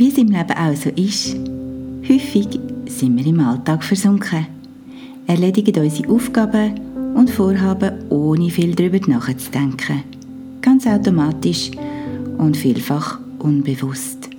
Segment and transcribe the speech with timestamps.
[0.00, 1.36] Wie es im Leben auch so ist,
[2.08, 4.46] häufig sind wir im Alltag versunken,
[5.26, 6.80] erledigen unsere Aufgaben
[7.14, 10.02] und Vorhaben ohne viel darüber nachzudenken.
[10.62, 11.72] Ganz automatisch
[12.38, 14.30] und vielfach unbewusst.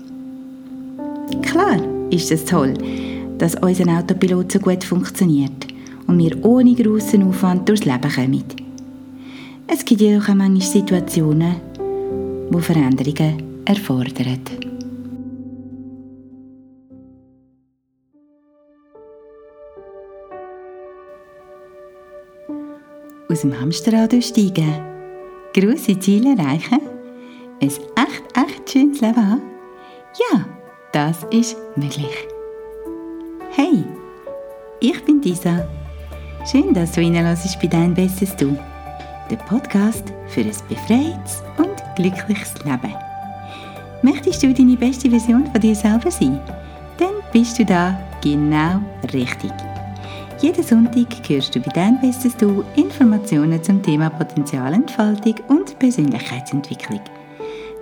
[1.43, 2.73] Klar ist es toll,
[3.38, 5.68] dass unser Autopilot so gut funktioniert
[6.07, 8.43] und wir ohne grossen Aufwand durchs Leben kommen.
[9.68, 11.56] Es gibt jedoch auch manchmal Situationen,
[12.50, 14.71] wo Veränderungen erfordern.
[23.41, 24.71] Aus dem Hamsterrad aussteigen,
[25.51, 26.79] grosse Ziele erreichen,
[27.59, 29.41] ein echt, echt schönes Leben haben?
[30.31, 30.45] Ja,
[30.91, 32.27] das ist möglich.
[33.50, 33.83] Hey,
[34.80, 35.67] ich bin Disa.
[36.45, 38.55] Schön, dass du reinlässt bei Dein Bestes Du,
[39.31, 42.94] der Podcast für ein befreites und glückliches Leben.
[44.03, 46.39] Möchtest du deine beste Version von dir selber sein?
[47.00, 49.52] Dann bist du da genau richtig.
[50.42, 57.00] Jeden Sonntag hörst du bei Dein Bestes Du Informationen zum Thema Potenzialentfaltung und Persönlichkeitsentwicklung.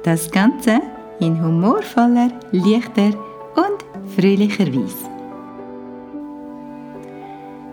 [0.03, 0.81] Das Ganze
[1.21, 3.17] in humorvoller, leichter
[3.55, 5.07] und fröhlicher Weise.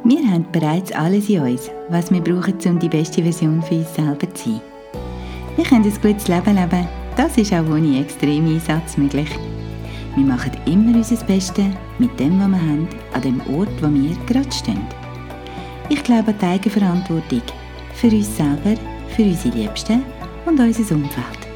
[0.04, 3.92] Wir haben bereits alles in uns, was wir brauchen, um die beste Version für uns
[3.92, 4.60] selber zu sein.
[5.56, 9.30] Wir können ein gutes Leben leben, das ist auch ohne extremen Einsatz möglich.
[10.16, 11.66] Wir machen immer unser Bestes
[11.98, 14.86] mit dem, was wir haben, an dem Ort, wo wir gerade stehen.
[15.90, 17.42] Ich glaube an die Eigenverantwortung
[17.92, 18.80] für uns selber,
[19.14, 20.02] für unsere Liebsten
[20.46, 21.46] und unser Umfeld.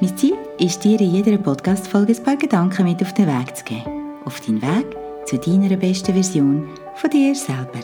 [0.00, 3.64] Mein Ziel ist dir in jeder Podcast-Folge ein paar Gedanken mit auf den Weg zu
[3.64, 3.82] geben.
[4.24, 7.80] Auf deinen Weg zu deiner besten Version von dir selber.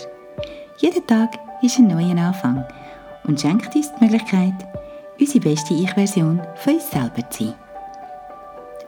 [0.78, 1.30] Jeder Tag
[1.62, 2.64] ist ein neuer Anfang
[3.24, 4.54] und schenkt uns die Möglichkeit,
[5.18, 7.71] unsere beste Ich-Version von uns selber zu sein.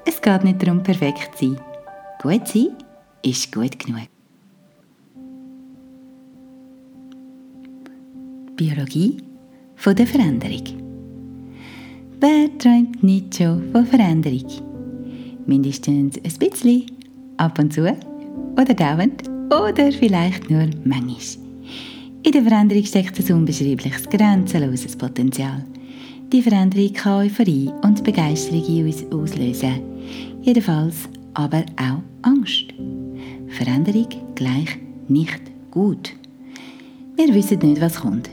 [0.07, 1.61] Es geht nicht darum, perfekt zu sein.
[2.23, 2.69] Gut sein
[3.23, 4.09] ist gut genug.
[8.57, 9.17] Biologie
[9.77, 10.63] von der Veränderung.
[12.21, 14.47] Wer träumt nicht schon von Veränderung?
[15.47, 16.87] Mindestens ein bisschen,
[17.37, 21.45] ab und zu oder dauernd oder vielleicht nur manchmal.
[22.23, 25.65] In der Veränderung steckt ein unbeschreibliches, grenzenloses Potenzial.
[26.33, 29.94] Die Veränderung kann Euphorie und Begeisterung in uns auslösen.
[30.45, 32.67] Jedenfalls aber auch Angst.
[33.49, 34.77] Veränderung gleich
[35.09, 35.41] nicht
[35.71, 36.13] gut.
[37.17, 38.29] Wir wissen nicht, was kommt.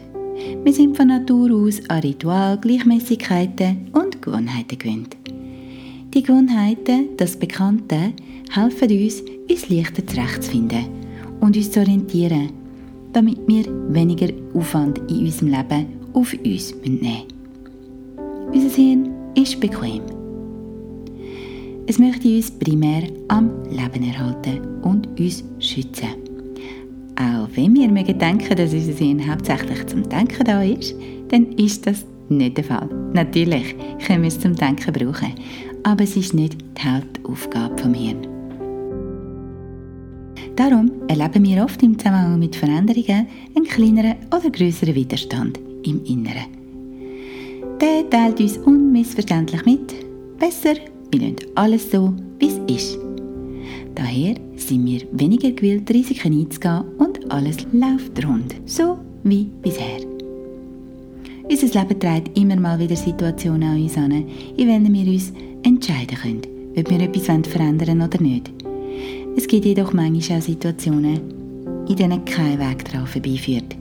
[0.62, 5.16] Wir sind von Natur aus an Ritual, Gleichmäßigkeiten und Gewohnheiten gewöhnt.
[6.14, 8.12] Die Gewohnheiten, das Bekannte,
[8.52, 10.88] helfen uns, uns leichter zurechtzufinden
[11.40, 12.50] und uns zu orientieren,
[13.14, 17.24] damit wir weniger Aufwand in unserem Leben auf uns nehmen
[18.52, 18.64] müssen.
[18.66, 20.21] Unser Hirn ist bequem.
[21.92, 26.08] Es möchte uns primär am Leben erhalten und uns schützen.
[27.18, 30.96] Auch wenn wir mögen denken, dass unser Hirn hauptsächlich zum Denken da ist,
[31.28, 32.88] dann ist das nicht der Fall.
[33.12, 33.76] Natürlich
[34.08, 35.34] können wir es zum Denken brauchen,
[35.84, 38.26] aber es ist nicht die Hauptaufgabe vom Hirn.
[40.56, 46.46] Darum erleben wir oft im Zusammenhang mit Veränderungen einen kleineren oder größeren Widerstand im Inneren.
[47.82, 49.94] Der teilt uns unmissverständlich mit,
[50.40, 50.76] besser,
[51.12, 53.00] wir lassen alles so, wie es ist.
[53.96, 60.00] Daher sind wir weniger gewillt, Risiken einzugehen und alles läuft rund, so wie bisher.
[61.50, 65.34] Unser Leben trägt immer mal wieder Situationen an uns an, in denen wir uns
[65.64, 66.42] entscheiden können,
[66.78, 68.52] ob wir etwas verändern wollen oder nicht.
[69.36, 71.20] Es gibt jedoch manchmal auch Situationen,
[71.88, 73.76] in denen kein Weg daran vorbeiführt,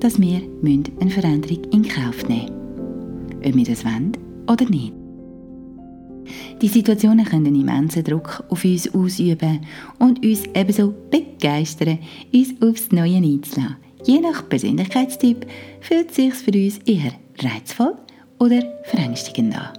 [0.00, 2.62] dass wir eine Veränderung in Kauf nehmen müssen
[3.44, 4.12] ob wir das wollen
[4.48, 4.92] oder nicht.
[6.60, 9.60] Die Situationen können immensen Druck auf uns ausüben
[9.98, 11.98] und uns ebenso begeistern,
[12.32, 13.76] uns aufs Neue einzulassen.
[14.04, 15.46] Je nach Persönlichkeitstyp
[15.80, 17.94] fühlt es sich für uns eher reizvoll
[18.38, 19.78] oder verängstigend an.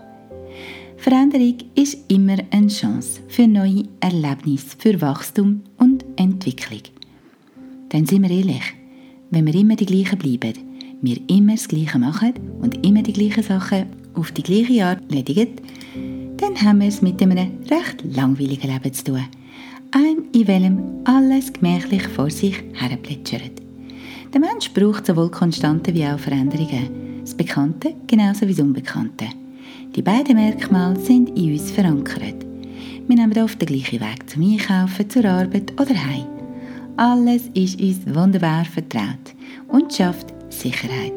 [0.97, 6.79] Veränderung ist immer eine Chance für neue Erlebnisse, für Wachstum und Entwicklung.
[7.89, 8.63] Dann sind wir ehrlich,
[9.29, 10.53] wenn wir immer die gleichen bleiben,
[11.01, 15.55] wir immer das Gleiche machen und immer die gleichen Sachen auf die gleiche Art erledigen,
[16.53, 19.25] dann haben wir es mit einem recht langweiligen Leben zu tun.
[19.91, 23.51] Ein, in welchem alles gemächlich vor sich herplätschert.
[24.33, 27.21] Der Mensch braucht sowohl Konstanten wie auch Veränderungen.
[27.21, 29.27] Das Bekannte genauso wie das Unbekannte.
[29.95, 32.45] Die beiden Merkmale sind in uns verankert.
[33.07, 36.25] Wir nehmen oft den gleichen Weg zum Einkaufen, zur Arbeit oder heim.
[36.97, 39.33] Alles ist uns wunderbar vertraut
[39.67, 41.13] und schafft Sicherheit.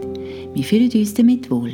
[0.54, 1.72] Wir fühlen uns damit wohl.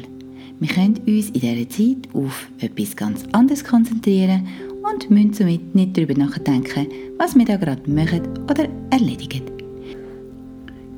[0.62, 4.46] Wir können uns in dieser Zeit auf etwas ganz anderes konzentrieren
[4.88, 6.86] und müssen somit nicht darüber nachdenken,
[7.18, 9.42] was wir da gerade machen oder erledigen.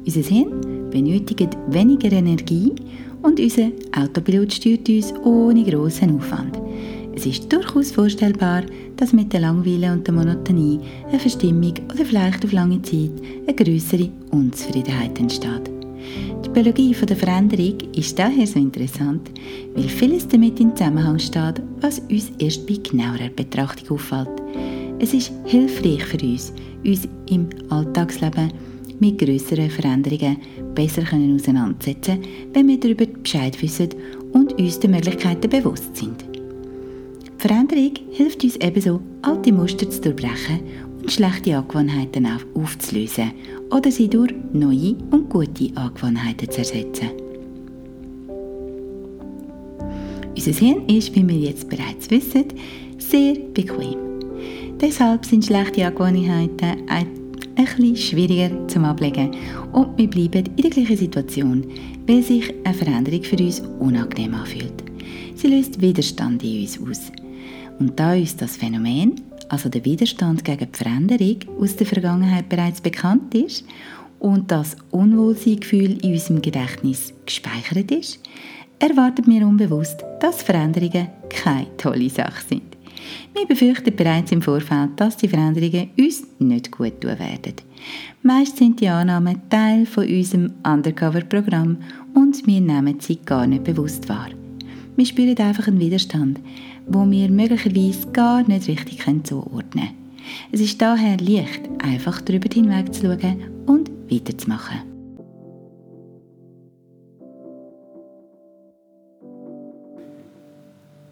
[0.04, 2.74] Unser Hirn benötigt weniger Energie
[3.22, 6.60] und unser Autopilot steuert uns ohne grossen Aufwand.
[7.14, 8.64] Es ist durchaus vorstellbar,
[8.98, 10.78] dass mit der Langweile und der Monotonie
[11.08, 13.12] eine Verstimmung oder vielleicht auf lange Zeit
[13.46, 15.73] eine größere Unzufriedenheit entsteht.
[16.44, 19.30] Die Biologie der Veränderung ist daher so interessant,
[19.74, 24.30] weil vieles damit in Zusammenhang steht, was uns erst bei genauerer Betrachtung auffällt.
[24.98, 26.52] Es ist hilfreich für uns,
[26.84, 28.52] uns im Alltagsleben
[29.00, 30.36] mit größeren Veränderungen
[30.74, 32.18] besser können auseinandersetzen
[32.52, 33.88] wenn wir darüber Bescheid wissen
[34.32, 36.24] und uns der Möglichkeiten bewusst sind.
[36.24, 40.60] Die Veränderung hilft uns ebenso, alte Muster zu durchbrechen
[41.02, 43.32] und schlechte Angewohnheiten aufzulösen
[43.74, 47.10] oder sie durch neue und gute Angewohnheiten zu ersetzen.
[50.36, 52.44] Unser Hirn ist, wie wir jetzt bereits wissen,
[52.98, 53.98] sehr bequem.
[54.80, 56.84] Deshalb sind schlechte Angewohnheiten
[57.74, 59.30] bisschen schwieriger zum Ablegen
[59.72, 61.64] und wir bleiben in der gleichen Situation,
[62.06, 64.84] weil sich eine Veränderung für uns unangenehm anfühlt.
[65.34, 67.12] Sie löst Widerstand in uns aus.
[67.78, 69.20] Und da uns das Phänomen
[69.54, 73.64] also der Widerstand gegen die Veränderung, aus der Vergangenheit bereits bekannt ist
[74.18, 78.18] und das Unwohlseingefühl in unserem Gedächtnis gespeichert ist,
[78.80, 82.76] erwartet mir unbewusst, dass Veränderungen keine tolle Sache sind.
[83.32, 87.54] Wir befürchten bereits im Vorfeld, dass die Veränderungen uns nicht gut tun werden.
[88.22, 91.76] Meist sind die Annahmen Teil von unserem Undercover-Programm
[92.14, 94.30] und wir nehmen sie gar nicht bewusst wahr.
[94.96, 96.40] Wir spüren einfach einen Widerstand,
[96.86, 100.04] wo wir möglicherweise gar nicht richtig zuordnen können.
[100.52, 104.94] Es ist daher leicht, einfach darüber hinwegzuschauen und weiterzumachen.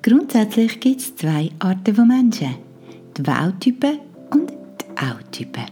[0.02, 2.56] Grundsätzlich gibt es zwei Arten von Menschen.
[3.16, 3.98] Die Wow-Typen
[4.30, 5.64] und die Au-Typen.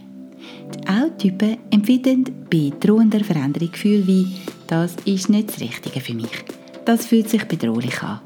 [0.73, 4.27] Die Au-Typen empfinden bei drohender Veränderung Gefühle wie
[4.67, 6.60] «Das ist nicht das Richtige für mich.
[6.85, 8.19] Das fühlt sich bedrohlich an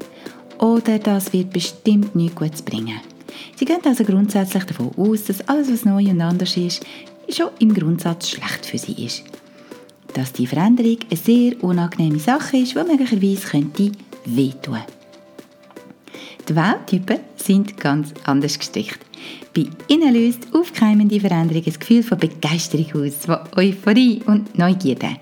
[0.58, 3.00] oder das wird bestimmt nichts Gutes bringen.
[3.56, 6.84] Sie gehen also grundsätzlich davon aus, dass alles, was neu und anders ist,
[7.28, 9.24] schon im Grundsatz schlecht für sie ist.
[10.14, 13.92] Dass die Veränderung eine sehr unangenehme Sache ist, die möglicherweise könnte
[14.24, 14.80] wehtun.
[16.48, 19.00] Die Welttypen sind ganz anders gestrickt.
[19.52, 25.16] Bei ihnen löst aufkeimende Veränderung ein Gefühl von Begeisterung aus, von Euphorie und Neugierde.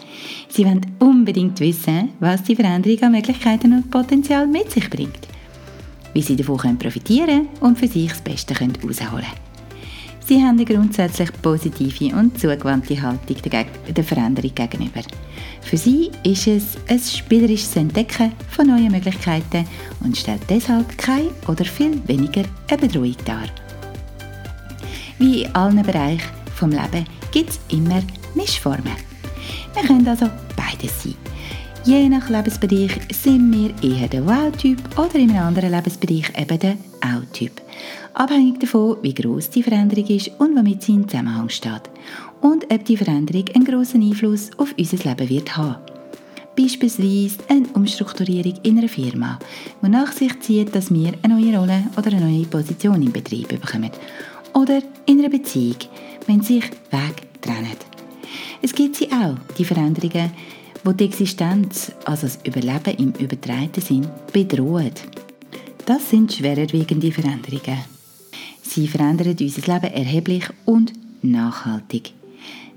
[0.48, 5.28] Sie wollen unbedingt wissen, was die Veränderung an Möglichkeiten und Potenzial mit sich bringt.
[6.12, 9.43] Wie sie davon profitieren können und für sich das Beste herausholen können.
[10.26, 15.02] Sie haben eine grundsätzlich positive und zugewandte Haltung der Veränderung gegenüber.
[15.60, 19.66] Für sie ist es ein spielerisches Entdecken von neuen Möglichkeiten
[20.00, 23.48] und stellt deshalb keine oder viel weniger eine Bedrohung dar.
[25.18, 28.02] Wie in allen Bereichen des Lebens gibt es immer
[28.34, 28.96] Mischformen.
[29.74, 31.23] Wir können also beides sein.
[31.86, 36.78] Je nach Lebensbereich sind wir eher der Wow-Typ oder in einem anderen Lebensbereich eben der
[37.02, 37.60] Au-Typ.
[38.14, 41.82] Abhängig davon, wie groß die Veränderung ist und womit sie in Zusammenhang steht.
[42.40, 45.76] Und ob die Veränderung einen grossen Einfluss auf unser Leben wird haben.
[46.56, 49.38] Beispielsweise eine Umstrukturierung in einer Firma,
[49.82, 53.48] die nach sich zieht, dass wir eine neue Rolle oder eine neue Position im Betrieb
[53.48, 53.90] bekommen
[54.54, 55.76] oder in einer Beziehung,
[56.26, 57.76] wenn sich Wege trennen.
[58.62, 60.30] Es gibt sie auch, die Veränderungen,
[60.84, 64.92] wo die Existenz, also das Überleben im übertreiten Sinn, bedrohen.
[65.86, 67.78] Das sind schwererwiegende Veränderungen.
[68.62, 72.12] Sie verändern unser Leben erheblich und nachhaltig.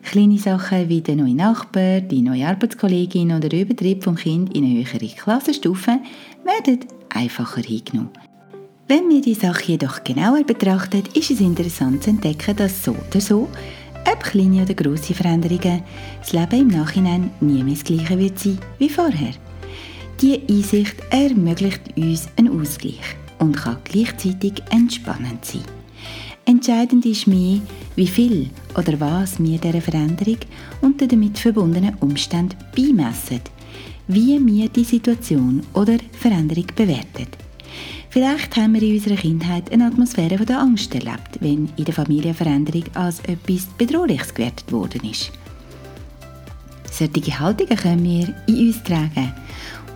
[0.04, 4.64] Kleine Sachen wie der neue Nachbar, die neue Arbeitskollegin oder der Übertritt vom Kind in
[4.64, 6.00] eine höhere Klassenstufe
[6.46, 8.12] werden einfacher hingenommen.
[8.88, 13.20] Wenn wir die Sache jedoch genauer betrachten, ist es interessant zu entdecken, dass so oder
[13.20, 13.50] so,
[14.12, 15.84] ob kleine oder grosse Veränderungen,
[16.20, 19.34] das Leben im Nachhinein nie mehr das gleiche wird sein wie vorher.
[20.22, 25.62] Diese Einsicht ermöglicht uns einen Ausgleich und kann gleichzeitig entspannend sein.
[26.46, 27.62] Entscheidend ist mir,
[27.96, 30.38] wie viel oder was wir dieser Veränderung
[30.82, 33.42] und den damit verbundenen Umständen beimessen,
[34.08, 37.47] wie wir die Situation oder Veränderung bewerten.
[38.18, 42.34] Vielleicht haben wir in unserer Kindheit eine Atmosphäre der Angst erlebt, wenn in der Familie
[42.34, 45.32] Veränderung als etwas Bedrohliches gewertet worden ist.
[46.92, 49.34] Solche Haltungen können wir in uns tragen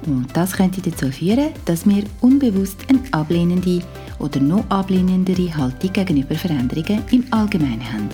[0.06, 3.82] und das könnte dazu führen, dass wir unbewusst eine ablehnende
[4.20, 8.10] oder noch ablehnendere Haltung gegenüber Veränderungen im Allgemeinen haben.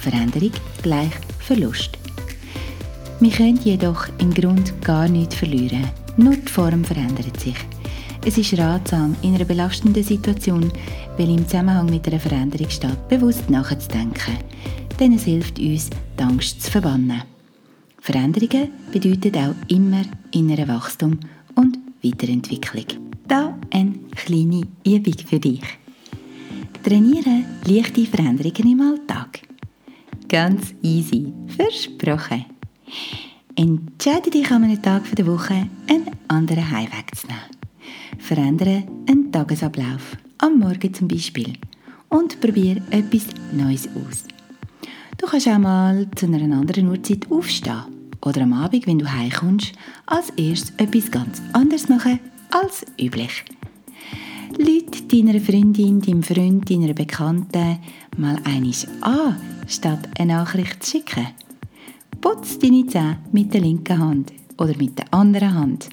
[0.00, 0.50] Veränderung
[0.82, 1.96] gleich Verlust.
[3.20, 5.84] Wir können jedoch im Grund gar nichts verlieren,
[6.16, 7.67] nur die Form verändert sich.
[8.28, 10.70] Es ist ratsam, in einer belastenden Situation,
[11.16, 14.36] weil im Zusammenhang mit einer Veränderung steht, bewusst nachzudenken.
[15.00, 17.22] Denn es hilft uns, die Angst zu verbannen.
[18.02, 21.18] Veränderungen bedeuten auch immer innerer Wachstum
[21.54, 22.84] und Weiterentwicklung.
[23.26, 25.62] Da eine kleine Übung für dich.
[26.82, 29.40] Trainiere leichte Veränderungen im Alltag.
[30.28, 32.44] Ganz easy, versprochen.
[33.54, 37.57] Entscheide dich an einem Tag der Woche, einen anderen Heimweg zu nehmen.
[38.18, 41.54] Verändere einen Tagesablauf, am Morgen zum Beispiel,
[42.08, 44.24] und probiere etwas Neues aus.
[45.16, 47.84] Du kannst auch mal zu einer anderen Uhrzeit aufstehen
[48.24, 49.72] oder am Abend, wenn du heimkommst,
[50.06, 52.20] als erstes etwas ganz anderes machen
[52.50, 53.44] als üblich.
[54.56, 57.78] Leute deiner Freundin, deinem Freund, deiner Bekannten
[58.16, 61.28] mal einisch an, statt eine Nachricht zu schicken.
[62.20, 65.88] Putz deine Zähne mit der linken Hand oder mit der anderen Hand.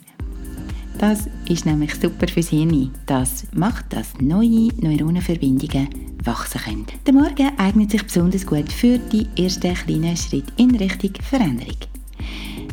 [0.98, 2.92] Das ist nämlich super fürs Hirn.
[3.06, 5.90] Das macht, dass neue Neuronenverbindungen
[6.24, 6.86] wachsen können.
[7.06, 11.76] Der Morgen eignet sich besonders gut für die ersten kleinen Schritte in Richtung Veränderung.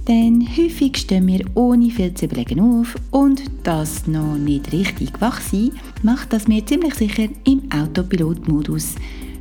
[0.09, 5.41] Denn häufig stehen wir ohne viel zu überlegen auf und das noch nicht richtig wach
[5.41, 8.97] sein, macht, dass wir ziemlich sicher im Autopilot-Modus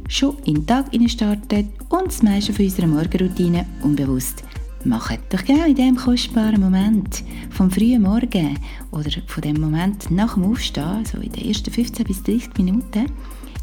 [0.07, 4.43] schon in den Tag starten und das meiste von unserer Morgenroutine unbewusst
[4.85, 5.17] machen.
[5.29, 8.57] Doch genau in diesem kostbaren Moment vom frühen Morgen
[8.91, 13.05] oder von dem Moment nach dem Aufstehen, so in den ersten 15 bis 30 Minuten,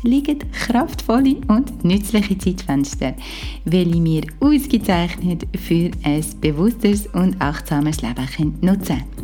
[0.03, 3.15] liegen kraftvolle und nützliche Zeitfenster,
[3.65, 9.19] welche wir ausgezeichnet für ein bewusstes und achtsames Leben nutzen können.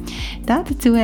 [0.47, 0.97] Dazu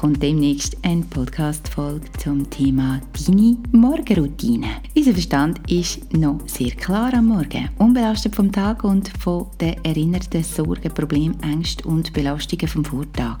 [0.00, 4.66] kommt demnächst eine Podcast-Folge zum Thema Deine Morgenroutine.
[4.96, 10.42] Unser Verstand ist noch sehr klar am Morgen, unbelastet vom Tag und von den erinnerten
[10.42, 13.38] Sorgen, Problemen, Ängsten und Belastungen vom Vortag.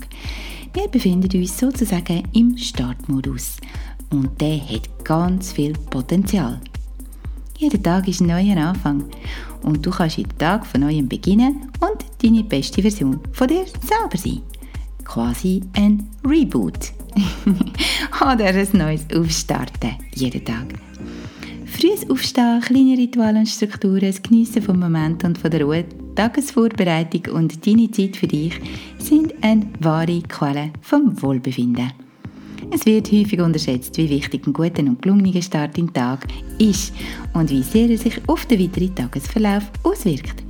[0.72, 3.56] Wir befinden uns sozusagen im Startmodus
[4.10, 6.60] und der hat ganz viel Potenzial.
[7.58, 9.04] Jeder Tag ist ein neuer Anfang
[9.62, 14.16] und du kannst jeden Tag von neuem beginnen und deine beste Version von dir selber
[14.16, 14.40] sein.
[15.04, 16.92] Quasi ein Reboot.
[18.20, 20.74] Oder ein neues Aufstarten jeden Tag.
[21.66, 27.34] Frühes Aufstehen, kleine Rituale und Strukturen, das Geniessen vom Moment und von der Ruhe, Tagesvorbereitung
[27.34, 28.60] und deine Zeit für dich
[28.98, 31.92] sind eine wahre Quelle vom Wohlbefinden.
[32.72, 36.26] Es wird häufig unterschätzt, wie wichtig ein guter und gelungener Start in den Tag
[36.58, 36.94] ist
[37.32, 40.44] und wie sehr er sich auf den weiteren Tagesverlauf auswirkt.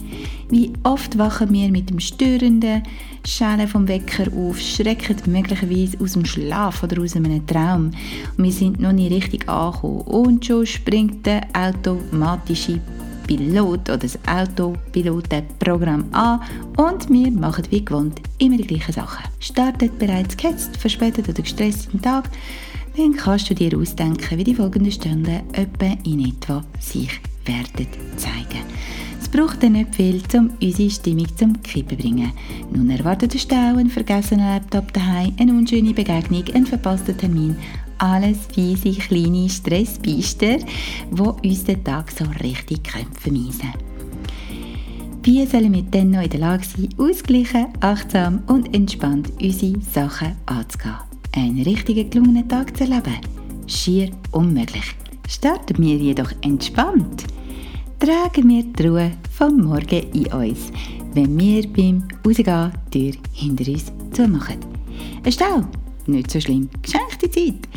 [0.51, 2.83] Wie oft wachen wir mit dem störenden
[3.25, 7.93] Schellen vom Wecker auf, schrecken möglicherweise aus dem Schlaf oder aus einem Traum
[8.37, 12.81] und wir sind noch nicht richtig angekommen und schon springt der automatische
[13.31, 16.41] Pilot oder das Autopilotenprogramm an
[16.77, 19.25] und wir machen wie gewohnt immer die gleichen Sachen.
[19.39, 22.29] Startet bereits gehetzt, verspätet oder gestresst im Tag,
[22.97, 28.65] dann kannst du dir ausdenken, wie die folgenden Stunden etwa in etwa sich werden zeigen.
[29.21, 32.33] Es braucht dann nicht viel, um unsere Stimmung zum Kippen zu bringen.
[32.73, 37.55] Nun erwartet der Stau, ein vergessener Laptop daheim, eine unschöne Begegnung, ein verpasster Termin
[38.01, 40.59] alles fiese kleine Stressbeister,
[41.11, 43.73] die uns den Tag so richtig vermeisen
[45.23, 50.37] Wie sollen wir dann noch in der Lage sein, ausgeglichen, achtsam und entspannt unsere Sachen
[50.47, 50.97] anzugehen?
[51.37, 53.21] Einen richtigen gelungenen Tag zu erleben?
[53.67, 54.95] Schier unmöglich.
[55.29, 57.25] Starten wir jedoch entspannt.
[58.01, 60.73] Tragen wir die Ruhe vom Morgen in uns,
[61.13, 64.57] wenn wir beim Rausgehen die Tür hinter uns zumachen.
[65.23, 65.65] Ein Stau?
[66.07, 66.69] Nicht so schlimm.
[66.83, 67.69] Geschenkte Zeit.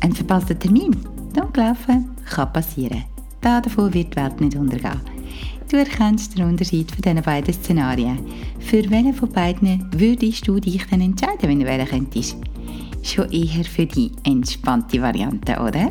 [0.00, 0.96] Ein verpasster Termin?
[1.34, 3.04] Dunkelaufen kann passieren.
[3.40, 5.00] Da davon wird die Welt nicht untergehen.
[5.70, 8.18] Du erkennst den Unterschied von diesen beiden Szenarien.
[8.58, 12.36] Für welchen von beiden würdest du dich dann entscheiden, wenn du wählen könntest?
[13.02, 15.90] Schon eher für die entspannte Variante, oder?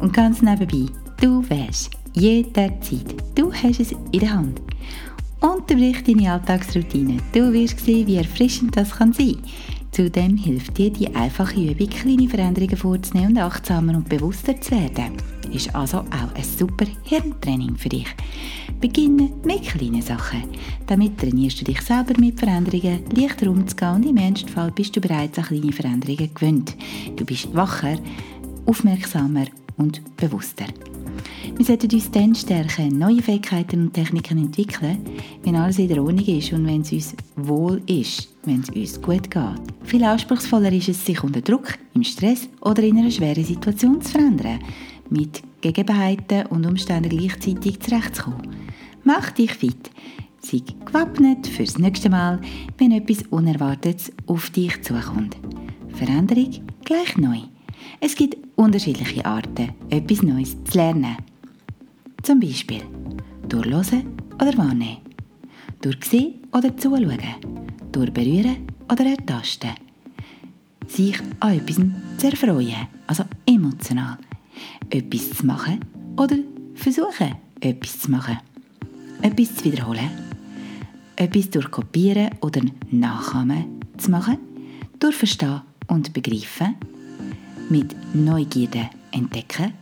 [0.00, 3.14] Und ganz nebenbei, du wählst jederzeit.
[3.34, 4.60] Du hast es in der Hand.
[5.40, 7.18] Unterbrich deine Alltagsroutine.
[7.32, 9.50] Du wirst sehen, wie erfrischend das kann sein kann.
[9.94, 15.12] Zudem hilft dir die einfache Übung, kleine Veränderungen vorzunehmen und achtsamer und bewusster zu werden.
[15.52, 18.08] Ist also auch ein super Hirntraining für dich.
[18.80, 20.42] Beginne mit kleinen Sachen.
[20.88, 25.00] Damit trainierst du dich selber mit Veränderungen leichter umzugehen und im ernsten Fall bist du
[25.00, 26.76] bereits an kleine Veränderungen gewöhnt.
[27.14, 27.96] Du bist wacher,
[28.66, 29.46] aufmerksamer
[29.76, 30.66] und bewusster.
[31.56, 34.98] Wir sollten uns dann stärken, neue Fähigkeiten und Techniken entwickeln,
[35.44, 39.00] wenn alles in der Ordnung ist und wenn es uns wohl ist, wenn es uns
[39.00, 39.60] gut geht.
[39.84, 44.10] Viel anspruchsvoller ist es, sich unter Druck, im Stress oder in einer schweren Situation zu
[44.10, 44.58] verändern,
[45.10, 48.48] mit Gegebenheiten und Umständen gleichzeitig zurechtzukommen.
[49.04, 49.90] Mach dich fit.
[50.40, 52.40] Sei gewappnet fürs nächste Mal,
[52.78, 55.36] wenn etwas Unerwartetes auf dich zukommt.
[55.94, 56.50] Veränderung
[56.84, 57.38] gleich neu.
[58.00, 61.16] Es gibt unterschiedliche Arten, etwas Neues zu lernen.
[62.24, 62.80] Zum Beispiel
[63.46, 64.96] durch Hören oder Wahrnehmen,
[65.82, 67.18] durch Sehen oder Zuschauen,
[67.92, 69.72] durch Berühren oder Ertasten.
[70.88, 71.76] Sich an etwas
[72.16, 74.16] zu erfreuen, also emotional.
[74.88, 75.80] Etwas zu machen
[76.16, 76.38] oder
[76.74, 78.38] versuchen, etwas zu machen.
[79.20, 80.08] Etwas zu wiederholen.
[81.16, 83.66] Etwas durch Kopieren oder Nachahmen
[83.98, 84.38] zu machen.
[84.98, 86.76] Durch Verstehen und Begreifen.
[87.68, 89.74] Mit Neugierde entdecken.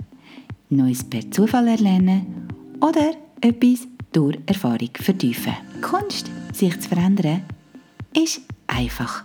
[0.73, 2.49] Neues per Zufall erlernen.
[2.81, 3.13] Oder
[3.43, 5.53] etwas durch Erfahrung vertiefen.
[5.83, 7.43] Kunst, sich zu verändern,
[8.17, 9.23] ist einfach.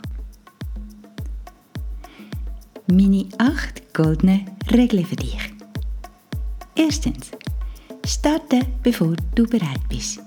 [2.92, 5.54] Meine acht goldenen Regeln für dich.
[6.76, 7.32] Erstens.
[8.06, 10.20] Starte, bevor du bereit bist.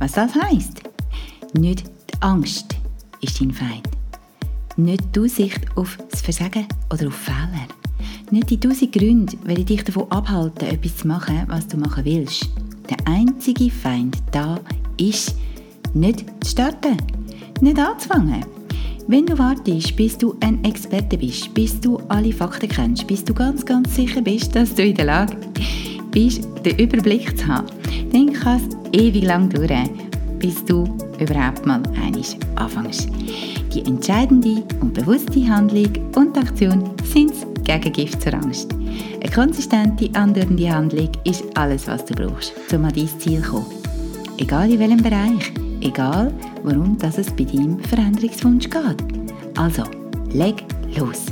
[0.00, 0.82] Was das heißt?
[1.54, 2.76] Nicht die Angst
[3.20, 3.88] ist dein Feind.
[4.76, 7.68] Nicht die Aussicht auf das Versagen oder auf Fehler.
[8.32, 12.48] Nicht die tausend Gründe, welche dich davon abhalten, etwas zu machen, was du machen willst.
[12.88, 14.58] Der einzige Feind da
[14.96, 15.36] ist,
[15.92, 16.96] nicht zu starten,
[17.60, 18.42] nicht anzufangen.
[19.06, 23.34] Wenn du wartest, bis du ein Experte bist, bis du alle Fakten kennst, bis du
[23.34, 25.36] ganz, ganz sicher bist, dass du in der Lage
[26.10, 27.66] bist, den Überblick zu haben,
[28.14, 29.90] dann kann es ewig lang dauern,
[30.38, 30.84] bis du
[31.20, 33.10] überhaupt mal einiges anfängst.
[33.74, 38.72] Die entscheidende und bewusste Handlung und Aktion sind das Gegengift zur Angst.
[38.72, 43.66] Eine konsistente, andauernde Handlung ist alles, was du brauchst, um an dein Ziel zu kommen.
[44.38, 49.58] Egal in welchem Bereich, egal warum das es bei deinem Veränderungswunsch geht.
[49.58, 49.82] Also,
[50.32, 50.64] leg
[50.96, 51.26] los.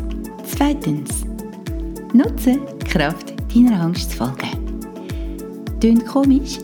[0.45, 1.25] Zweitens,
[2.13, 4.71] nutze die Kraft deiner Angst zu folgen.
[5.81, 6.59] Tönt komisch?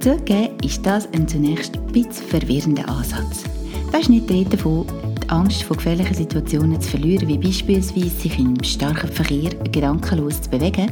[0.00, 3.44] Zugegeben ist das ein zunächst ein bisschen verwirrender Ansatz.
[3.90, 4.86] Das ist nicht die davon,
[5.24, 10.50] die Angst vor gefährlichen Situationen zu verlieren, wie beispielsweise sich im starken Verkehr gedankenlos zu
[10.50, 10.90] bewegen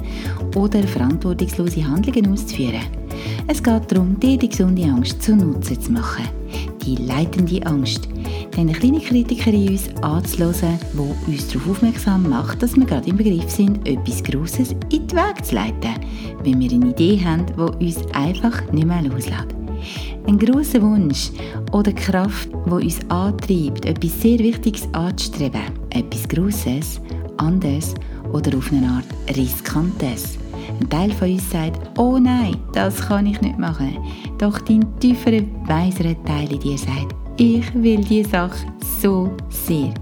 [0.55, 2.83] oder verantwortungslose Handlungen auszuführen.
[3.47, 6.29] Es geht darum, dir die gesunde Angst zu Nutzen zu machen.
[6.85, 8.09] Die leitende Angst.
[8.57, 13.17] Eine kleine Kritiker in uns anzuhören, die uns darauf aufmerksam macht, dass wir gerade im
[13.17, 15.95] Begriff sind, etwas Grosses in den Weg zu leiten,
[16.43, 19.62] wenn wir eine Idee haben, die uns einfach nicht mehr loslässt.
[20.27, 21.31] Ein grosser Wunsch
[21.73, 27.01] oder Kraft, die uns antreibt, etwas sehr Wichtiges anzustreben, etwas Grosses,
[27.39, 27.95] anderes
[28.33, 30.39] oder auf eine Art Riskantes.
[30.81, 33.99] Ein Teil von uns sagt, oh nein, das kann ich nicht machen.
[34.39, 38.67] Doch dein tieferer, weiserer Teil in dir sagt, ich will diese Sache
[39.01, 39.93] so sehr.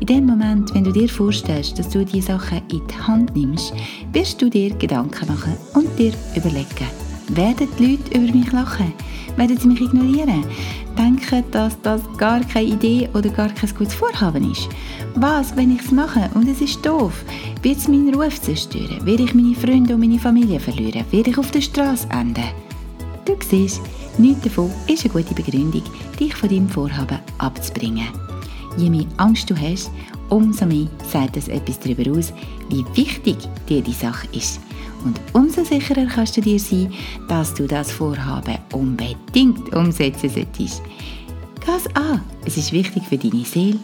[0.00, 3.72] In dem Moment, wenn du dir vorstellst, dass du diese Sache in die Hand nimmst,
[4.12, 8.92] wirst du dir Gedanken machen und dir überlegen, werden die Leute über mich lachen?
[9.36, 10.44] Werden sie mich ignorieren?
[10.96, 14.68] Denken, dass das gar keine Idee oder gar kein gutes Vorhaben ist?
[15.16, 17.24] Was, wenn ich es mache und es ist doof?
[17.62, 19.04] Wird es meinen Ruf zerstören?
[19.04, 21.04] Werde ich meine Freunde und meine Familie verlieren?
[21.10, 22.44] Werde ich auf der Straße enden?
[23.24, 23.80] Du siehst,
[24.18, 25.82] nichts davon ist eine gute Begründung,
[26.20, 28.08] dich von deinem Vorhaben abzubringen.
[28.76, 29.90] Je mehr Angst du hast,
[30.28, 32.32] umso mehr sagt es etwas darüber aus,
[32.68, 33.36] wie wichtig
[33.68, 34.60] dir die Sache ist.
[35.04, 36.92] Und umso sicherer kannst du dir sein,
[37.28, 40.82] dass du das Vorhaben unbedingt umsetzen solltest.
[41.64, 43.78] Gas an, es ist wichtig für deine Seele,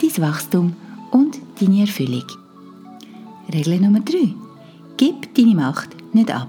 [0.00, 0.74] dein Wachstum
[1.10, 2.24] und deine Erfüllung.
[3.52, 4.34] Regel Nummer 3.
[4.96, 6.48] Gib deine Macht nicht ab.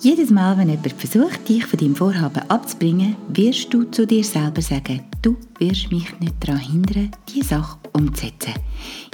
[0.00, 4.62] Jedes Mal, wenn jemand versucht, dich von deinem Vorhaben abzubringen, wirst du zu dir selber
[4.62, 8.54] sagen, du wirst mich nicht daran hindern, diese Sache umzusetzen.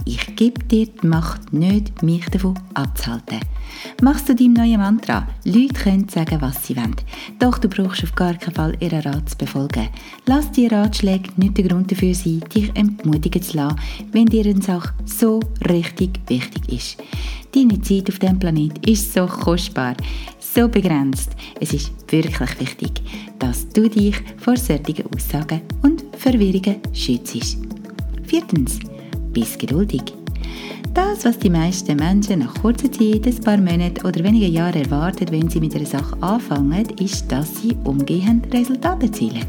[0.04, 3.40] Ich gebe dir die Macht nicht, mich davon abzuhalten.
[4.02, 5.26] Machst du deinem neuen Mantra.
[5.44, 6.94] Leute können sagen, was sie wollen.
[7.38, 9.88] Doch du brauchst auf gar keinen Fall ihren Rat zu befolgen.
[10.26, 13.80] Lass die Ratschläge nicht der Grund dafür sein, dich entmutigen zu lassen,
[14.12, 17.02] wenn dir eine Sache so richtig wichtig ist.
[17.54, 19.96] Deine Zeit auf diesem Planet ist so kostbar,
[20.54, 21.32] so begrenzt.
[21.60, 23.02] Es ist wirklich wichtig,
[23.38, 27.58] dass du dich vor solchen Aussagen und Verwirrungen schützt.
[28.24, 28.78] Viertens,
[29.32, 30.02] bist geduldig.
[30.92, 35.26] Das, was die meisten Menschen nach kurzer Zeit, ein paar Monaten oder wenigen Jahren erwarten,
[35.30, 39.44] wenn sie mit einer Sache anfangen, ist, dass sie umgehend Resultate erzielen.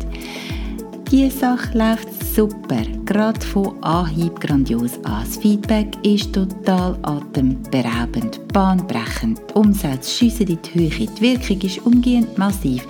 [1.11, 5.23] Die Sache läuft super, gerade von Anhieb grandios an.
[5.23, 9.39] Das Feedback ist total atemberaubend, bahnbrechend.
[9.49, 12.85] Die Umsätze schiessen in die Höhe, die Wirkung ist umgehend massiv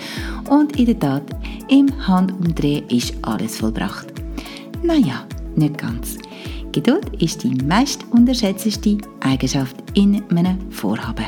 [0.50, 1.24] und in der Tat,
[1.70, 4.08] im Handumdrehen ist alles vollbracht.
[4.82, 5.24] Naja,
[5.56, 6.18] nicht ganz.
[6.72, 11.28] Geduld ist die meist unterschätzte Eigenschaft in einem Vorhaben.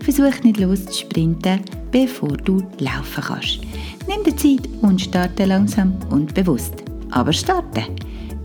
[0.00, 1.60] Versuch nicht loszusprinten,
[1.92, 3.60] bevor du laufen kannst.
[4.08, 6.74] Nimm dir Zeit und starte langsam und bewusst.
[7.10, 7.84] Aber starte.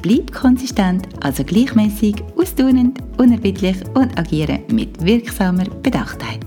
[0.01, 6.39] Bleib konsistent, also gleichmäßig, austunend, unerbittlich und agiere mit wirksamer Bedachtheit.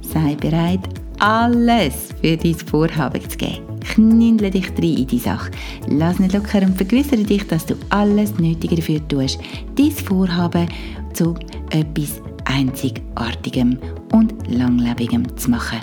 [0.00, 0.80] Sei bereit,
[1.18, 3.62] alles für dein Vorhaben zu geben.
[3.80, 5.50] Knindle dich rein in die Sache.
[5.88, 9.38] Lass nicht locker und vergewissere dich, dass du alles Nötige dafür tust,
[9.76, 10.68] dein Vorhaben
[11.12, 11.34] zu
[11.70, 13.78] etwas Einzigartigem
[14.12, 15.80] und Langlebigem zu machen.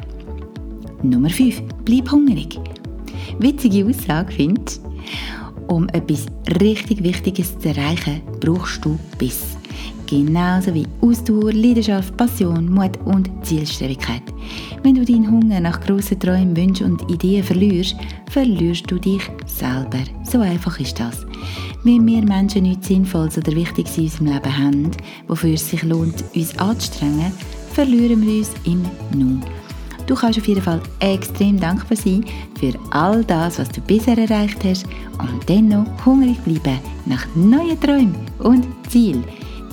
[1.03, 1.62] Nummer 5.
[1.86, 2.60] Bleib hungrig.
[3.39, 4.81] Witzige Aussage, findest
[5.67, 6.25] Um etwas
[6.62, 9.57] richtig Wichtiges zu erreichen, brauchst du Biss.
[10.07, 14.23] Genauso wie Ausdauer, Leidenschaft, Passion, Mut und Zielstrebigkeit.
[14.81, 17.95] Wenn du deinen Hunger nach grossen Träumen, Wünschen und Ideen verlierst,
[18.31, 19.99] verlierst du dich selber.
[20.23, 21.25] So einfach ist das.
[21.83, 24.91] Wenn wir Menschen nichts Sinnvolles oder Wichtiges in unserem Leben haben,
[25.27, 27.31] wofür es sich lohnt, uns anzustrengen,
[27.73, 28.83] verlieren wir uns im
[29.13, 29.41] Nu.
[30.08, 32.24] Du kannst auf jeden Fall extrem dankbar sein
[32.60, 34.86] für all das, was du bisher erreicht hast
[35.20, 39.26] und dennoch hungrig bleiben nach neuen Träumen und Zielen.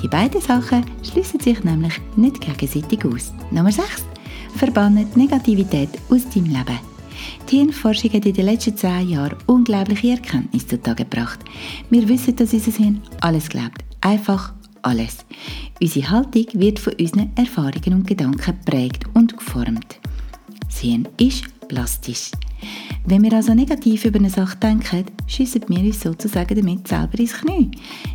[0.02, 3.32] Die beiden Sachen schließen sich nämlich nicht gegenseitig aus.
[3.52, 4.04] Nummer 6.
[4.56, 6.78] Verbannen Negativität aus deinem Leben.
[7.48, 11.40] Die Hirnforschung hat in den letzten zehn Jahren unglaubliche Erkenntnisse zutage gebracht.
[11.90, 13.84] Wir wissen, dass unser Hirn alles glaubt.
[14.00, 15.24] Einfach alles.
[15.80, 20.00] Unsere Haltung wird von unseren Erfahrungen und Gedanken geprägt und geformt.
[20.78, 22.30] Hirn ist plastisch.
[23.06, 27.34] Wenn wir also negativ über eine Sache denken, schiessen wir uns sozusagen damit selber ins
[27.34, 27.70] Knie.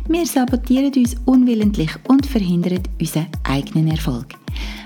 [0.08, 4.34] Wir sabotieren uns unwillentlich und verhindern unseren eigenen Erfolg.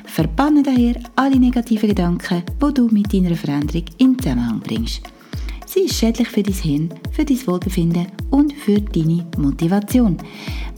[0.04, 5.02] Verbanne daher alle negativen Gedanken, die du mit deiner Veränderung in Zusammenhang bringst.
[5.66, 10.18] Sie ist schädlich für dein Hirn, für dein Wohlbefinden und für deine Motivation.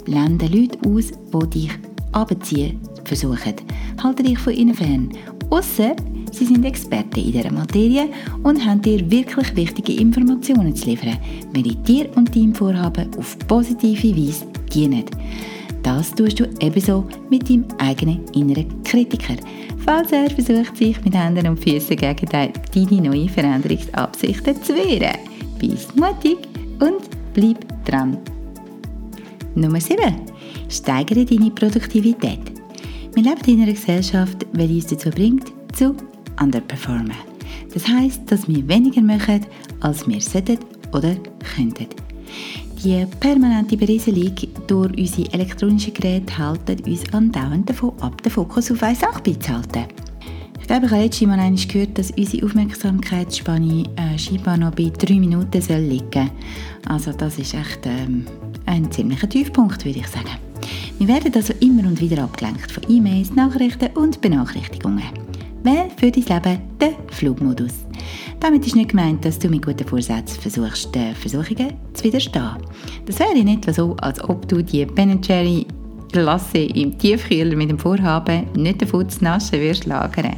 [0.05, 1.71] Blende Leute aus, die dich
[2.13, 3.55] abziehen versuchen.
[4.03, 5.11] Halte dich von ihnen fern.
[5.51, 5.97] Ausser
[6.39, 8.11] Sie sind Experten in dieser Materie
[8.43, 11.17] und haben dir wirklich wichtige Informationen zu liefern,
[11.55, 15.05] welche dir und deinem Vorhaben auf positive Weise dienen.
[15.83, 19.37] Das tust du ebenso mit deinem eigenen inneren Kritiker,
[19.79, 25.17] falls er versucht, sich mit Händen und Füßen gegen deine neuen Veränderungsabsichten zu wehren.
[25.59, 26.37] Bist mutig
[26.81, 28.19] und bleib dran.
[29.55, 29.97] Nummer 7.
[30.69, 32.41] Steigere deine Produktivität.
[33.15, 35.97] Wir leben in einer Gesellschaft, die uns dazu bringt, zu
[36.41, 37.17] underperformen.
[37.73, 39.47] Das heißt, dass wir weniger machen,
[39.81, 40.59] als wir sollten
[40.93, 41.15] oder
[41.55, 41.87] könnten.
[42.83, 44.35] Die permanente Berieselung
[44.67, 49.85] durch unsere elektronischen Geräte hält uns andauernd davon ab, den Fokus auf eine Sache beizuhalten.
[50.61, 55.15] Ich glaube, ich habe letztes Mal gehört, dass unsere Aufmerksamkeitsspanne äh, scheinbar noch bei drei
[55.15, 56.31] Minuten soll liegen
[56.89, 58.27] Also das ist echt ähm,
[58.67, 60.31] ein ziemlicher Tiefpunkt, würde ich sagen.
[60.99, 65.26] Wir werden also immer und wieder abgelenkt von E-Mails, Nachrichten und Benachrichtigungen.
[65.63, 67.73] Wähle für dein Leben den Flugmodus.
[68.41, 72.57] Damit ist nicht gemeint, dass du mit guten Vorsätzen versuchst, den Versuchungen zu widerstehen.
[73.07, 75.67] Das wäre nicht so, als ob du die Ben Jerry
[76.13, 80.37] Lasse im Tiefkühler mit dem Vorhaben, nicht davon zu naschen wirst lagern.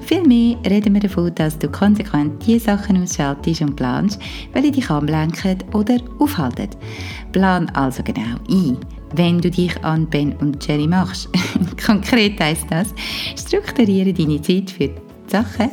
[0.00, 4.20] Vielmehr reden wir davon, dass du konsequent die Sachen ausschaltest und planst,
[4.52, 6.70] welche dich ablenken oder aufhalten.
[7.32, 8.76] Plan also genau ein,
[9.14, 11.28] wenn du dich an Ben und Jerry machst.
[11.84, 12.88] Konkret heisst das,
[13.36, 14.94] strukturiere deine Zeit für die
[15.26, 15.70] Sachen,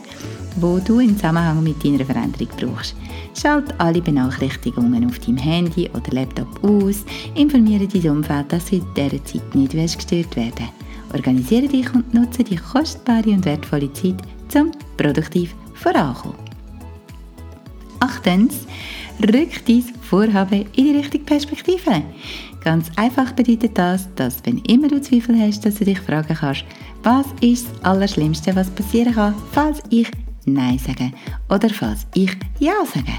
[0.58, 2.96] wo du im Zusammenhang mit deiner Veränderung brauchst.
[3.40, 8.86] Schalt alle Benachrichtigungen auf deinem Handy oder Laptop aus, informiere dein Umfeld, dass du in
[8.96, 10.70] dieser Zeit nicht gestört werden
[11.14, 14.18] Organisiere dich und nutze die kostbare und wertvolle Zeit,
[14.50, 16.38] zum produktiv vorankommen.
[18.00, 18.68] Achtens,
[19.22, 22.04] rück dein Vorhaben in die richtige Perspektive.
[22.68, 26.66] Ganz einfach bedeutet das, dass wenn immer du Zweifel hast, dass du dich fragen kannst,
[27.02, 30.12] was ist das Allerschlimmste, was passieren kann, falls ich
[30.44, 31.14] Nein sage
[31.48, 33.14] oder falls ich Ja sage.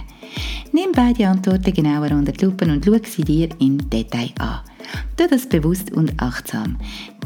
[0.72, 4.60] Nimm beide Antworten genauer unter die Lupe und schau sie dir im Detail an.
[5.16, 6.76] Tu das bewusst und achtsam.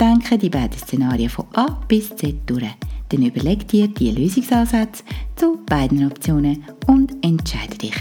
[0.01, 2.71] Denke die beiden Szenarien von A bis Z durch.
[3.09, 5.03] Dann überleg dir die Lösungsansätze
[5.35, 7.97] zu beiden Optionen und entscheide dich.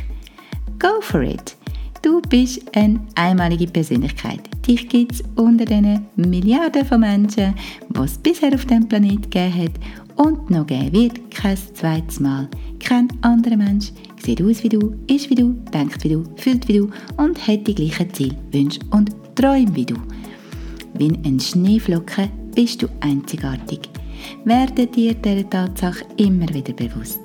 [0.77, 1.57] Go for it!
[2.01, 4.41] Du bist eine einmalige Persönlichkeit.
[4.65, 7.53] Dich gibt es unter den Milliarden von Menschen,
[7.89, 9.71] die es bisher auf dem Planeten gegeben hat
[10.15, 12.49] und noch geben wird kein zweites Mal.
[12.79, 16.79] Kein anderer Mensch sieht aus wie du, ist wie du, denkt wie du, fühlt wie
[16.79, 19.95] du und hat die gleichen Ziele, Wünsche und Träume wie du.
[20.95, 23.81] Wie ein Schneeflocke bist du einzigartig.
[24.45, 27.19] Werde dir dieser Tatsache immer wieder bewusst.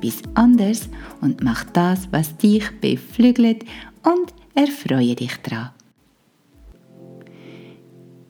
[0.00, 0.88] Bist anders
[1.20, 3.64] und mach das, was dich beflügelt
[4.02, 5.70] und erfreue dich daran.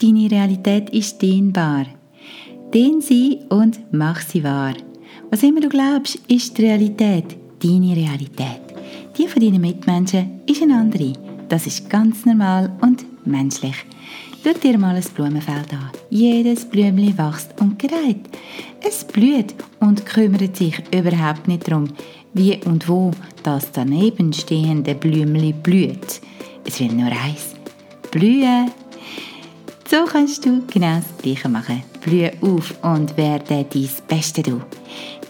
[0.00, 1.87] Deine Realität ist dehnbar.
[2.72, 4.74] Dehn sie und mach sie wahr.
[5.30, 8.62] Was immer du glaubst, ist die Realität, deine Realität.
[9.18, 11.12] Die von deinen Mitmenschen ist eine andere.
[11.48, 13.74] das ist ganz normal und menschlich.
[14.42, 15.90] Schau dir mal ein Blumenfeld an.
[16.09, 18.20] Jedes Blümchen wächst und gedeiht.
[18.80, 21.88] Es blüht und kümmert sich überhaupt nicht darum,
[22.34, 23.10] wie und wo
[23.42, 26.20] das daneben stehende Blümchen blüht.
[26.64, 27.54] Es will nur eins.
[28.10, 28.70] Blühen.
[29.88, 31.82] So kannst du genau das Gleiche machen.
[32.00, 34.60] Blühe auf und werde dein Beste du.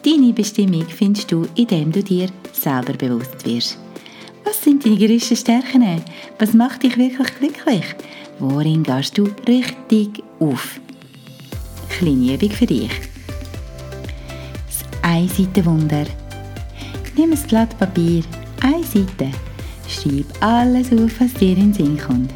[0.05, 3.79] Deine Bestimmung findest du, indem du dir selber bewusst wirst.
[4.45, 6.03] Was sind deine grössten Stärken?
[6.39, 7.85] Was macht dich wirklich glücklich?
[8.39, 10.81] Worin gehst du richtig auf?
[11.91, 12.91] Kleine Übung für dich.
[14.67, 16.07] Das Einseitenwunder.
[17.17, 18.23] Nimm ein Blatt Papier,
[18.63, 19.31] eine Seite.
[19.89, 22.33] Schreib alles auf, was dir in den Sinn kommt.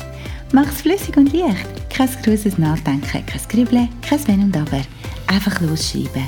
[0.52, 1.90] Mach es flüssig und leicht.
[1.90, 4.82] Kein grosses Nachdenken, kein Grübeln, kein Wenn und Aber.
[5.28, 6.26] Einfach losschreiben.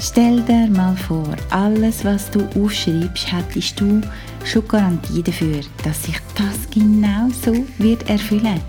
[0.00, 4.00] Stell dir mal vor, alles, was du aufschreibst, hättest du
[4.44, 8.60] schon Garantie dafür, dass sich das genau so wird erfüllen.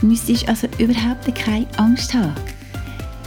[0.00, 2.34] Du müsstest also überhaupt keine Angst haben.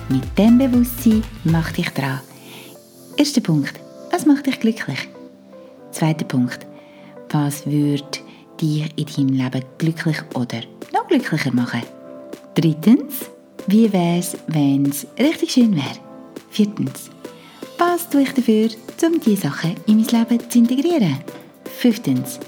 [0.09, 2.19] Mit dem Bewusstsein mach dich dran.
[3.17, 3.84] Erster Punkt.
[4.15, 5.09] Was macht dich glücklich?
[5.91, 6.65] Zweiter Punkt.
[7.31, 8.01] Was würde
[8.61, 10.61] dich in deinem Leben glücklich oder
[10.93, 11.81] noch glücklicher machen?
[12.53, 13.29] Drittens.
[13.67, 15.99] Wie wäre es, wenn es richtig schön wäre?
[16.49, 17.09] Viertens.
[17.77, 18.69] Was tue ich dafür,
[19.05, 21.17] um diese Sachen in mein Leben zu integrieren?
[21.65, 22.39] Fünftens.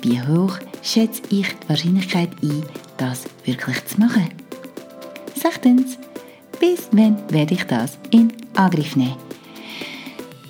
[0.00, 2.62] Wie hoch schätze ich die Wahrscheinlichkeit ein,
[2.96, 4.30] das wirklich zu machen?
[5.34, 5.98] Sechstens.
[6.58, 9.25] Bis wann werde ich das in Angriff nehmen?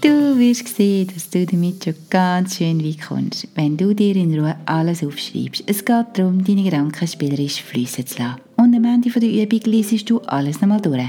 [0.02, 4.38] Du wirst sehen, dass du damit schon ganz schön weit kommst, wenn du dir in
[4.38, 5.64] Ruhe alles aufschreibst.
[5.66, 8.40] Es geht darum, deine Gedanken spielerisch fließen zu lassen.
[8.56, 11.08] Und am Ende der Übung liest du alles nochmal durch.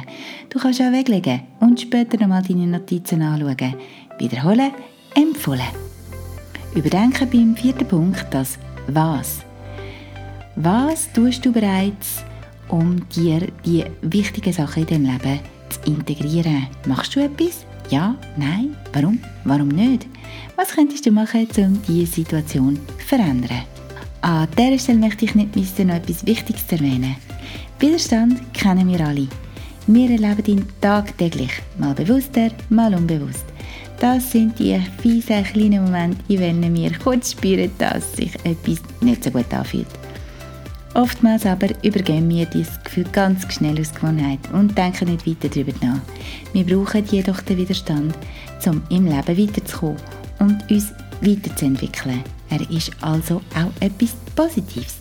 [0.49, 3.75] Du kannst auch weglegen und später nochmal deine Notizen anschauen.
[4.19, 4.71] Wiederholen,
[5.15, 5.75] empfohlen.
[6.73, 9.41] Überdenke beim vierten Punkt das Was.
[10.55, 12.23] Was tust du bereits,
[12.69, 16.67] um dir die wichtigen Sachen in deinem Leben zu integrieren?
[16.85, 17.66] Machst du etwas?
[17.89, 18.15] Ja?
[18.35, 18.75] Nein?
[18.93, 19.19] Warum?
[19.45, 20.07] Warum nicht?
[20.55, 23.63] Was könntest du machen, um diese Situation zu verändern?
[24.21, 27.15] An dieser Stelle möchte ich nicht missen, noch etwas Wichtiges zu erwähnen.
[27.79, 29.27] Widerstand kennen wir alle.
[29.85, 33.45] Wir erleben ihn tagtäglich, mal bewusster, mal unbewusst.
[33.99, 39.23] Das sind die fiesen kleinen Momente, in denen wir kurz spüren, dass sich etwas nicht
[39.23, 39.87] so gut anfühlt.
[40.97, 45.73] Oftmals aber übergehen wir dieses Gefühl ganz schnell aus Gewohnheit und denken nicht weiter darüber
[45.79, 46.01] nach.
[46.53, 48.17] Wir brauchen jedoch den Widerstand,
[48.65, 49.97] um im Leben weiterzukommen
[50.39, 52.23] und uns weiterzuentwickeln.
[52.49, 54.97] Er ist also auch etwas Positives.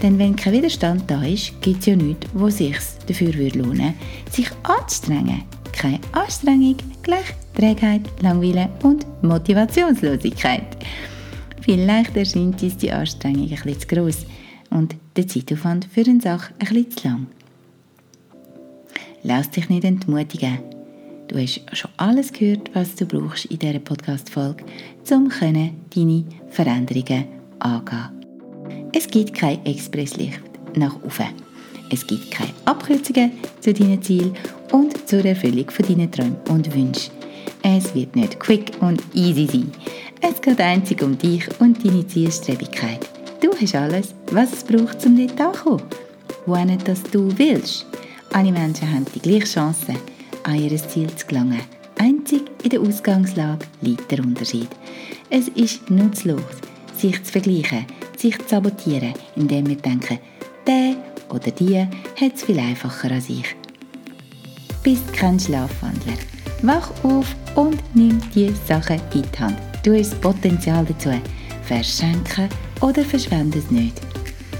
[0.00, 2.76] Denn wenn kein Widerstand da ist, gibt es ja nichts, wo sich
[3.08, 3.94] dafür lohnen würde,
[4.30, 5.42] sich anzustrengen.
[5.72, 10.76] Keine Anstrengung, gleich Trägheit, Langweile und Motivationslosigkeit.
[11.62, 14.24] Vielleicht erscheint uns die Anstrengung ein bisschen zu gross
[14.72, 17.26] und der Zeitaufwand für eine Sache ein bisschen zu lang.
[19.22, 20.58] Lass dich nicht entmutigen.
[21.28, 24.64] Du hast schon alles gehört, was du brauchst in dieser Podcast-Folge,
[25.10, 27.24] um deine Veränderungen
[27.60, 28.10] angehen.
[28.92, 30.40] Es gibt kein Expresslicht
[30.76, 31.28] nach oben.
[31.90, 34.34] Es gibt keine Abkürzungen zu deinen Zielen
[34.72, 37.12] und zur Erfüllung von deinen Träumen und Wünschen.
[37.62, 39.70] Es wird nicht quick und easy sein.
[40.20, 43.08] Es geht einzig um dich und deine Zielstrebigkeit.
[43.42, 45.82] Du hast alles, was es braucht, um dort anzukommen.
[46.46, 47.86] Wohin das du willst.
[48.32, 49.94] Alle Menschen haben die gleiche Chance,
[50.44, 51.60] an ihr Ziel zu gelangen.
[51.98, 54.68] Einzig in der Ausgangslage liegt der Unterschied.
[55.28, 56.40] Es ist nutzlos,
[56.96, 57.84] sich zu vergleichen,
[58.16, 60.20] sich zu sabotieren, indem wir denken,
[60.64, 60.94] der
[61.28, 63.56] oder die hat es viel einfacher als ich.
[64.84, 66.14] Bist kein Schlafwandler.
[66.62, 69.58] Wach auf und nimm die Sachen in die Hand.
[69.82, 71.10] Du hast das Potenzial dazu.
[71.64, 72.48] Verschenken
[72.82, 74.00] oder verschwende es nicht.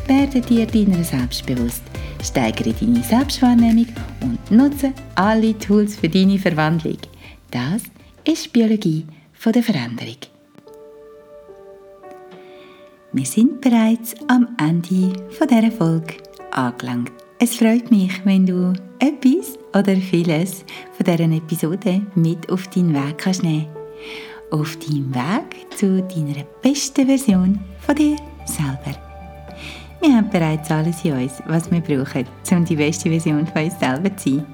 [0.07, 1.83] Werde dir deiner selbst bewusst,
[2.23, 3.89] steigere deine Selbstwahrnehmung
[4.23, 6.99] und nutze alle Tools für deine Verwandlung.
[7.51, 7.83] Das
[8.25, 10.17] ist die Biologie von der Veränderung.
[13.13, 16.15] Wir sind bereits am Ende dieser Folge
[16.51, 17.13] angelangt.
[17.39, 20.65] Es freut mich, wenn du etwas oder vieles
[20.97, 23.67] von dieser Episode mit auf deinen Weg kannst nehmen.
[24.51, 28.97] Auf deinem Weg zu deiner besten Version von dir selber.
[30.01, 33.79] Wir haben bereits alles in uns, was wir brauchen, um die beste Version von uns
[33.79, 34.47] selber zu sein.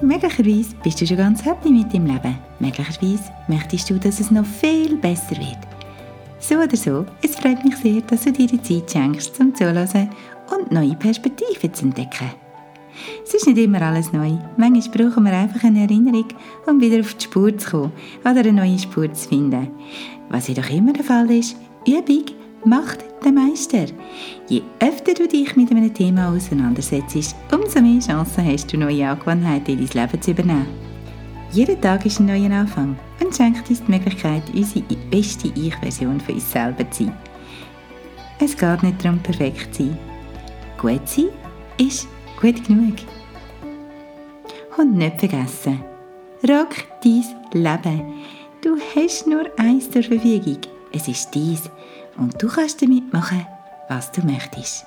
[0.00, 2.38] Möglicherweise bist du schon ganz happy mit deinem Leben.
[2.60, 5.58] Möglicherweise möchtest du, dass es noch viel besser wird.
[6.38, 10.10] So oder so, es freut mich sehr, dass du dir die Zeit schenkst, zum Zuhören
[10.56, 12.30] und neue Perspektiven zu entdecken.
[13.24, 14.32] Es ist nicht immer alles neu.
[14.56, 16.26] Manchmal brauchen wir einfach eine Erinnerung,
[16.66, 19.68] um wieder auf die Spur zu kommen oder eine neue Spur zu finden.
[20.28, 21.56] Was jedoch immer der Fall ist,
[21.88, 22.24] Übung
[22.66, 23.86] macht den Meister.
[24.46, 29.78] Je öfter du dich mit einem Thema auseinandersetzt, umso mehr Chancen hast du, neue Angewohnheiten
[29.78, 30.66] in dein Leben zu übernehmen.
[31.50, 36.34] Jeder Tag ist ein neuer Anfang und schenkt uns die Möglichkeit, unsere beste Ich-Version von
[36.34, 37.16] uns selber zu sein.
[38.38, 39.98] Es geht nicht darum, perfekt zu sein.
[40.76, 41.30] Gut sein
[41.78, 42.06] ist
[42.38, 42.96] gut genug.
[44.76, 45.80] Und nicht vergessen,
[46.46, 47.24] rock dein
[47.54, 48.12] Leben.
[48.62, 50.58] Du hast nur eins zur Verfügung.
[50.92, 51.70] Es ist dies
[52.18, 53.46] und du kannst damit machen,
[53.88, 54.86] was du möchtest.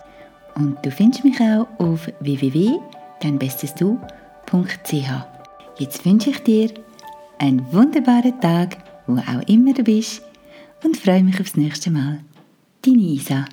[0.55, 5.11] Und du findest mich auch auf www.deinbestesdu.ch.
[5.77, 6.69] Jetzt wünsche ich dir
[7.39, 10.21] einen wunderbaren Tag, wo auch immer du bist
[10.83, 12.19] und freue mich aufs nächste Mal.
[12.83, 13.45] Deine Isa.